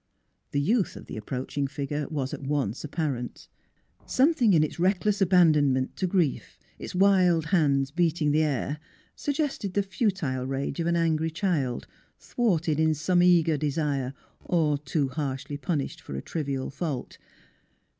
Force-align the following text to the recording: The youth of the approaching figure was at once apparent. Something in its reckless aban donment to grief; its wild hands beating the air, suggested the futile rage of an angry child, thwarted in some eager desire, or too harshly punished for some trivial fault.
The 0.49 0.59
youth 0.59 0.95
of 0.95 1.05
the 1.05 1.15
approaching 1.15 1.67
figure 1.67 2.07
was 2.09 2.33
at 2.33 2.41
once 2.41 2.83
apparent. 2.83 3.47
Something 4.07 4.53
in 4.55 4.63
its 4.63 4.79
reckless 4.79 5.19
aban 5.21 5.53
donment 5.53 5.93
to 5.97 6.07
grief; 6.07 6.57
its 6.79 6.95
wild 6.95 7.45
hands 7.45 7.91
beating 7.91 8.31
the 8.31 8.41
air, 8.41 8.79
suggested 9.15 9.75
the 9.75 9.83
futile 9.83 10.47
rage 10.47 10.79
of 10.79 10.87
an 10.87 10.95
angry 10.95 11.29
child, 11.29 11.85
thwarted 12.17 12.79
in 12.79 12.95
some 12.95 13.21
eager 13.21 13.57
desire, 13.57 14.15
or 14.43 14.79
too 14.79 15.07
harshly 15.09 15.57
punished 15.57 16.01
for 16.01 16.15
some 16.15 16.23
trivial 16.23 16.71
fault. 16.71 17.19